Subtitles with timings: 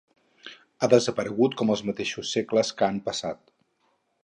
[0.85, 3.45] Ha desaparegut com els mateixos segles que han passat.